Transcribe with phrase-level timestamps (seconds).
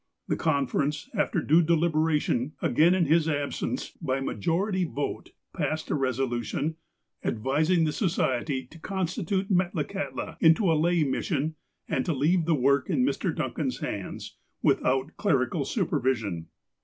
[0.27, 5.91] The conference, after due deliberation, again in his ab sence, by a majority vote, passed
[5.91, 6.75] a resolution
[7.23, 11.53] "advising the Society to constitute Metlakahtla into a lay mission,
[11.87, 13.31] and to leave the work in Mr.
[13.35, 16.47] Duncan's hands, witliout clerical supervision.